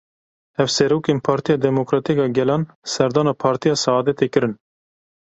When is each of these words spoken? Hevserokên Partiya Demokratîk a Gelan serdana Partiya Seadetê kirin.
Hevserokên 0.57 1.19
Partiya 1.27 1.57
Demokratîk 1.67 2.17
a 2.25 2.27
Gelan 2.37 2.63
serdana 2.93 3.33
Partiya 3.43 3.75
Seadetê 3.83 4.27
kirin. 4.33 4.53